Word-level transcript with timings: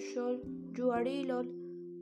little 0.00 1.44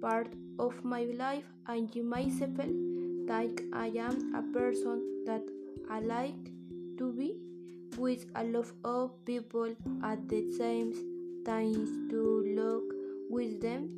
part 0.01 0.33
of 0.59 0.85
my 0.85 1.05
life 1.17 1.45
and 1.67 1.95
you 1.95 2.03
myself 2.03 2.57
that 2.57 3.63
I 3.73 3.87
am 3.99 4.35
a 4.35 4.43
person 4.57 5.25
that 5.27 5.43
I 5.91 6.01
like 6.01 6.45
to 6.99 7.13
be 7.13 7.37
with 7.97 8.25
a 8.35 8.45
lot 8.45 8.67
of 8.85 9.25
people 9.25 9.75
at 10.05 10.29
the 10.29 10.53
same 10.53 10.93
time 11.45 12.09
to 12.11 12.45
look 12.57 12.85
with 13.31 13.61
them. 13.61 13.89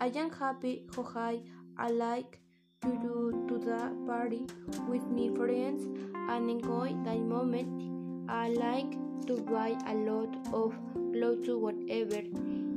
I 0.00 0.06
am 0.06 0.30
happy 0.30 0.84
how 0.94 1.06
I, 1.14 1.40
I 1.76 1.88
like 1.88 2.38
to 2.82 2.88
do 2.88 3.44
to 3.48 3.58
the 3.58 3.92
party 4.06 4.46
with 4.88 5.04
my 5.08 5.28
friends 5.36 5.84
and 6.30 6.50
enjoy 6.50 6.94
that 7.04 7.20
moment. 7.20 8.30
I 8.30 8.48
like 8.48 8.92
to 9.26 9.36
buy 9.42 9.76
a 9.86 9.94
lot 9.94 10.34
of 10.52 10.74
clothes 11.12 11.46
to 11.46 11.58
whatever 11.58 12.22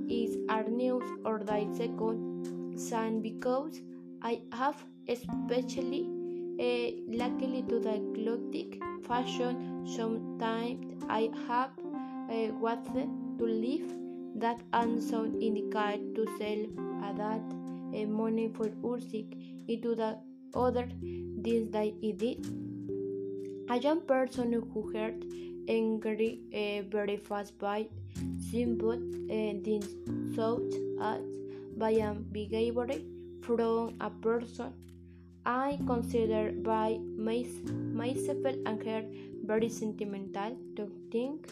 is 0.10 0.38
our 0.50 0.64
news 0.64 1.04
or 1.26 1.40
the 1.40 1.60
second 1.78 2.80
sun 2.80 3.22
because 3.22 3.82
I 4.22 4.42
have 4.54 4.84
especially 5.08 6.02
uh, 6.60 6.92
luckily 7.08 7.64
to 7.70 7.80
the 7.80 7.96
clothing 8.16 8.82
fashion 9.08 9.86
sometimes 9.96 11.04
I 11.10 11.30
have 11.48 11.72
uh, 12.30 12.52
what 12.66 12.86
to 12.94 13.46
live 13.46 13.94
that 14.36 14.62
some 15.00 15.42
indicate 15.42 16.16
to 16.16 16.26
sell 16.38 16.66
a 17.10 17.14
that 17.16 17.42
uh, 17.94 18.06
money 18.06 18.50
for 18.56 18.70
music 18.84 19.26
into 19.68 19.96
the 19.96 20.18
other 20.54 20.88
this 21.48 21.68
that 21.72 21.94
it 22.02 22.18
did. 22.18 22.46
A 23.70 23.78
young 23.78 24.02
person 24.02 24.54
who 24.54 24.92
heard 24.94 25.24
angry 25.68 26.40
uh, 26.54 26.82
very 26.90 27.18
fast 27.18 27.58
by 27.60 27.88
simple 28.52 29.00
uh, 29.38 29.54
things 29.64 29.90
such 30.36 30.76
as 31.02 31.22
by 31.78 31.92
a 31.92 32.14
behavior 32.14 32.88
from 33.42 33.96
a 34.02 34.10
person 34.10 34.74
I 35.46 35.80
consider 35.88 36.52
by 36.52 37.00
myself 37.18 38.46
and 38.66 38.84
her 38.84 39.04
very 39.46 39.70
sentimental 39.70 40.58
to 40.76 40.92
think 41.12 41.50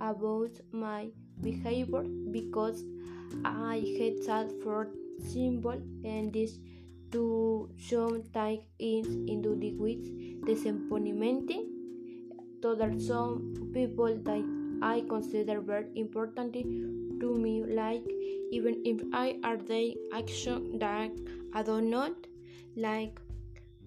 about 0.00 0.50
my 0.72 1.08
behavior 1.40 2.04
because 2.30 2.84
I 3.44 3.82
had 3.98 4.22
sad 4.24 4.52
for 4.62 4.88
simple 5.18 5.80
and 6.04 6.32
this 6.32 6.58
to 7.12 7.70
sometimes 7.78 8.60
is 8.78 9.06
into 9.06 9.56
the 9.56 9.72
with 9.74 10.46
disappointment. 10.46 11.50
To 12.62 12.76
some 13.00 13.70
people 13.72 14.16
that 14.22 14.59
I 14.82 15.02
consider 15.08 15.60
very 15.60 15.88
important 15.94 16.54
to 16.54 17.34
me 17.38 17.64
like 17.64 18.04
even 18.50 18.82
if 18.84 19.02
I 19.12 19.38
are 19.44 19.56
the 19.56 19.96
action 20.12 20.78
that 20.78 21.10
I 21.52 21.62
do 21.62 21.80
not 21.80 22.12
like 22.76 23.20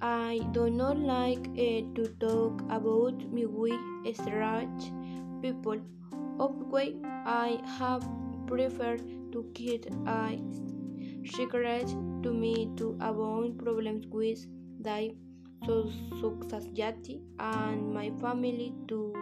I 0.02 0.41
do 0.52 0.69
not 0.69 0.97
like 0.97 1.47
uh, 1.52 1.81
to 1.95 2.08
talk 2.19 2.61
about 2.69 3.23
me 3.31 3.45
with 3.45 4.16
strange 4.16 4.91
people. 5.41 5.80
Of 6.39 6.58
way 6.72 6.95
I 7.03 7.61
have 7.78 8.07
preferred 8.47 9.03
to 9.31 9.45
keep 9.53 9.85
a 10.07 10.38
secret 11.25 11.88
to 12.23 12.33
me 12.33 12.69
to 12.78 12.97
avoid 13.00 13.57
problems 13.57 14.05
with 14.07 14.45
the 14.80 15.16
society 15.66 17.22
and 17.39 17.94
my 17.94 18.11
family 18.22 18.73
too. 18.88 19.14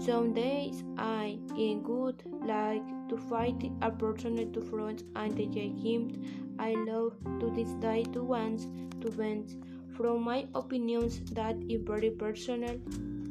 Some 0.00 0.32
days 0.32 0.84
I 0.96 1.38
in 1.56 1.82
good 1.82 2.22
like 2.44 2.82
to 3.08 3.16
fight 3.16 3.70
a 3.82 3.90
person 3.90 4.52
to 4.52 4.60
front 4.60 5.02
and 5.16 5.36
the 5.36 5.46
him 5.46 6.56
I 6.58 6.74
love 6.74 7.16
to 7.40 7.50
this 7.50 7.70
day 7.74 8.04
to 8.12 8.22
once 8.22 8.66
to 9.00 9.10
vent 9.10 9.52
from 9.96 10.22
my 10.22 10.46
opinions 10.54 11.20
that 11.32 11.56
is 11.68 11.82
very 11.82 12.10
personal. 12.10 12.78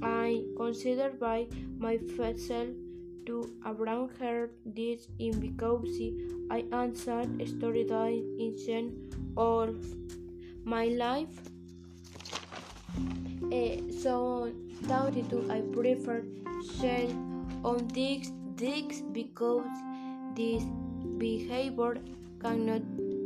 I 0.02 0.44
consider 0.58 1.10
by 1.10 1.48
my 1.78 1.98
myself 2.18 2.70
to 3.26 3.52
Abraham 3.66 4.10
heard 4.20 4.52
this 4.66 5.08
in 5.20 5.40
because 5.40 6.00
I 6.50 6.66
answered 6.72 7.42
storytelling 7.48 8.38
in 8.40 9.12
all 9.36 9.74
my 10.64 10.86
life. 10.86 11.57
Uh, 13.52 13.78
so 14.02 14.52
that 14.84 15.14
I 15.50 15.62
prefer 15.62 16.24
share 16.80 17.10
on 17.64 17.88
these 17.94 18.32
things 18.58 19.02
because 19.14 19.66
this 20.36 20.64
behavior 21.18 21.98
cannot 22.42 22.82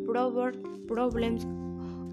provide 0.06 0.58
problems 0.88 1.46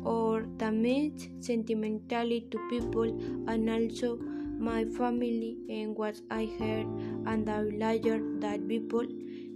or 0.05 0.41
damage 0.57 1.29
sentimentally 1.41 2.41
to 2.51 2.59
people 2.71 3.11
and 3.47 3.69
also 3.69 4.17
my 4.59 4.85
family 4.87 5.59
and 5.69 5.95
what 5.95 6.21
I 6.31 6.49
heard 6.59 6.87
and 7.27 7.49
I 7.49 7.61
liar 7.63 8.21
that 8.41 8.67
people 8.67 9.07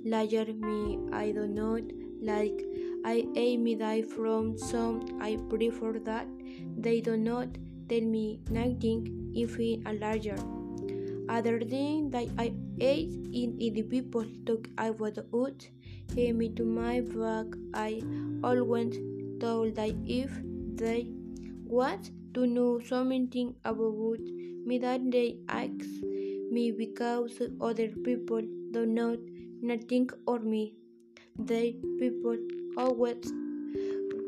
liar 0.05 0.47
me. 0.53 0.99
I 1.13 1.33
do 1.33 1.47
not 1.47 1.83
like 2.21 2.65
I 3.05 3.27
aim 3.35 3.79
die 3.79 4.03
from 4.03 4.57
some. 4.59 5.19
I 5.21 5.37
prefer 5.49 5.99
that 6.11 6.27
they 6.77 7.01
do 7.01 7.17
not 7.17 7.49
tell 7.89 8.01
me 8.01 8.41
nothing 8.51 9.33
if 9.35 9.59
in 9.59 9.87
a 9.87 9.93
larger. 9.95 10.37
Other 11.29 11.61
thing 11.61 12.11
that 12.11 12.29
I 12.39 12.53
ate 12.81 13.13
in 13.33 13.57
the 13.59 13.83
people 13.83 14.27
talk 14.45 14.69
I 14.77 14.91
was 14.91 15.19
out 15.19 15.69
me 16.17 16.49
to 16.51 16.65
my 16.65 17.01
back 17.01 17.47
I 17.75 18.03
always 18.45 18.99
told 19.41 19.75
that 19.77 19.95
if 20.05 20.31
they 20.75 21.07
want 21.65 22.11
to 22.35 22.47
know 22.47 22.81
something 22.81 23.55
about 23.65 24.21
me 24.67 24.79
that 24.79 25.11
they 25.11 25.39
ask 25.49 26.03
me 26.51 26.71
because 26.71 27.41
other 27.61 27.89
people 27.89 28.43
do 28.73 28.85
not 28.85 29.19
know 29.19 29.19
nothing 29.63 30.11
or 30.27 30.39
me. 30.41 30.75
They 31.39 31.77
people 31.99 32.37
always 32.77 33.33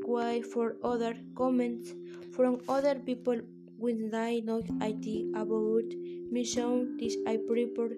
wait 0.07 0.47
for 0.47 0.77
other 0.83 1.17
comments 1.35 1.93
from 2.35 2.61
other 2.69 2.95
people 2.97 3.41
when 3.79 4.11
they 4.11 4.41
know 4.41 4.63
idea 4.83 5.25
about 5.43 5.97
me 6.33 6.45
so 6.45 6.87
this 6.99 7.17
I 7.27 7.37
prefer 7.49 7.91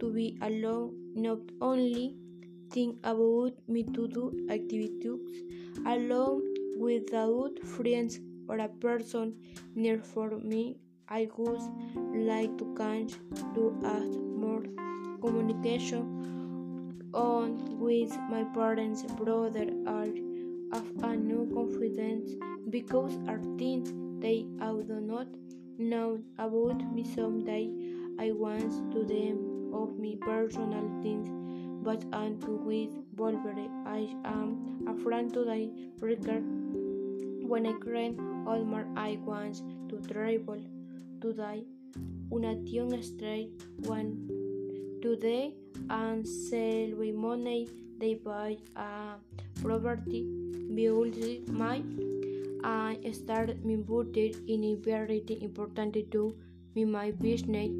to 0.00 0.12
be 0.12 0.26
alone 0.40 1.12
not 1.14 1.38
only 1.60 2.16
think 2.70 2.98
about 3.02 3.54
me 3.66 3.82
to 3.82 4.08
do 4.08 4.24
activities 4.50 5.42
alone 5.86 6.42
without 6.78 7.58
friends 7.64 8.20
or 8.48 8.58
a 8.58 8.68
person 8.68 9.34
near 9.74 9.98
for 9.98 10.30
me. 10.38 10.76
I 11.08 11.28
would 11.36 11.60
like 12.14 12.56
to 12.58 12.74
catch 12.76 13.14
to 13.54 13.64
add 13.84 14.12
more 14.44 14.62
communication 15.20 16.04
on 17.12 17.78
with 17.80 18.16
my 18.30 18.44
parents, 18.54 19.02
brother, 19.18 19.66
or 19.86 20.06
of 20.72 20.84
a 21.02 21.16
new 21.16 21.50
confidence 21.52 22.30
because 22.70 23.16
are 23.28 23.40
things 23.58 23.92
they 24.20 24.46
all 24.60 24.82
do 24.82 25.00
not 25.00 25.26
know 25.78 26.18
about 26.38 26.80
me 26.94 27.04
someday. 27.04 27.70
I 28.18 28.32
want 28.32 28.92
to 28.92 29.04
them 29.04 29.72
of 29.72 29.98
my 29.98 30.14
personal 30.20 30.88
things 31.02 31.28
but 31.82 32.04
and 32.12 32.40
to 32.42 32.56
with 32.56 32.90
Wolverine. 33.16 33.84
I 33.86 34.14
am 34.28 34.86
a 34.86 34.94
friend 35.02 35.32
today 35.32 35.70
record 36.00 36.44
when 37.48 37.66
I 37.66 37.72
create 37.72 38.18
all 38.46 38.64
my 38.64 38.84
I 38.96 39.18
want 39.24 39.62
to 39.88 40.00
travel 40.12 40.60
today. 41.20 41.64
Una 42.32 42.54
tion 42.66 43.02
straight 43.02 43.64
one 43.78 44.28
today 45.02 45.54
and 45.88 46.26
sell 46.26 46.90
with 46.96 47.14
money 47.14 47.68
they 48.00 48.14
buy 48.14 48.56
a 48.76 48.88
property 49.62 50.22
build 50.74 51.16
my 51.48 51.82
I 52.62 52.98
start 53.12 53.64
my 53.64 53.76
budget 53.76 54.36
in 54.46 54.64
a 54.64 54.74
very 54.74 55.24
important 55.40 55.96
to 56.12 56.36
me 56.74 56.84
my 56.84 57.10
business. 57.10 57.70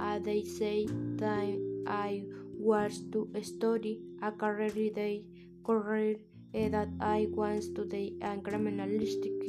Uh, 0.00 0.18
they 0.18 0.42
say 0.42 0.86
that 1.16 1.84
I 1.86 2.22
was 2.58 3.00
to 3.12 3.28
study 3.42 4.00
a 4.22 4.32
career. 4.32 4.70
They 4.70 5.24
career 5.64 6.16
uh, 6.54 6.68
that 6.70 6.88
I 7.00 7.26
want 7.30 7.74
to 7.76 7.84
be 7.84 8.16
a 8.22 8.36
criminalistic 8.36 9.40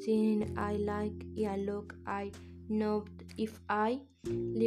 since 0.00 0.50
I 0.56 0.72
like 0.74 1.24
a 1.38 1.56
look 1.56 1.94
I 2.06 2.32
know 2.68 3.04
if 3.36 3.60
I 3.68 4.00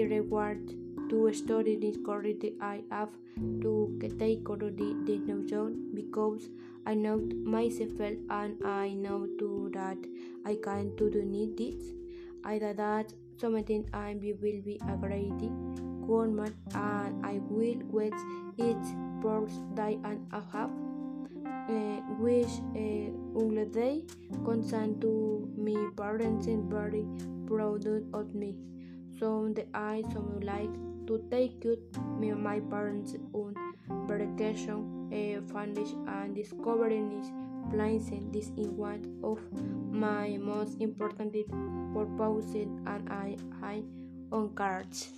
reward 0.03 0.73
to 1.09 1.33
study 1.33 1.75
this 1.75 1.97
career 2.05 2.35
I 2.61 2.81
have 2.91 3.09
to 3.61 3.99
take 4.19 4.43
the 4.45 5.19
notion 5.25 5.91
because 5.93 6.49
I 6.85 6.93
know 6.93 7.17
myself 7.17 7.99
and 7.99 8.63
I 8.65 8.93
know 8.93 9.27
too 9.39 9.71
that 9.73 9.97
I 10.45 10.57
can 10.63 10.95
do 10.95 11.09
need 11.23 11.57
this. 11.57 11.83
Either 12.43 12.73
that 12.73 13.13
something 13.37 13.87
I 13.93 14.15
will 14.21 14.37
be 14.41 14.79
a 14.87 14.95
great 14.97 15.39
government 16.07 16.55
and 16.73 17.25
I 17.25 17.39
will 17.49 17.81
wait 17.89 18.13
it 18.57 18.85
for 19.21 19.47
day 19.75 19.97
and 20.03 20.27
a 20.31 20.41
half. 20.51 20.94
Uh, 21.45 22.01
wish 22.19 22.59
a 22.75 23.09
uh, 23.09 23.65
day 23.65 24.03
concerned 24.43 25.01
to 25.01 25.49
my 25.57 25.89
parents 25.97 26.47
and 26.47 26.69
very 26.69 27.05
proud 27.47 27.85
of 28.13 28.33
me. 28.33 28.55
So 29.19 29.49
the 29.53 29.65
I 29.73 30.03
so 30.13 30.23
like 30.41 30.73
to 31.07 31.23
take 31.29 31.63
you 31.63 31.77
my 32.35 32.59
parents 32.59 33.15
on 33.33 33.55
vacation, 34.07 35.09
uh, 35.11 35.41
finish 35.53 35.91
and 36.07 36.35
discovering 36.35 37.09
this 37.09 37.31
and 38.09 38.33
this 38.33 38.51
is 38.57 38.67
one 38.67 39.19
of 39.23 39.39
my 39.91 40.37
most 40.37 40.79
important 40.81 41.33
purposes 41.93 42.67
and 42.85 43.09
I, 43.09 43.37
I 43.63 43.83
on 44.31 44.53
cards. 44.55 45.09